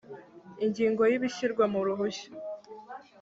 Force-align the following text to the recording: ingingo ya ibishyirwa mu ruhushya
ingingo 0.65 0.99
ya 1.09 1.15
ibishyirwa 1.19 1.63
mu 1.73 1.79
ruhushya 1.85 2.29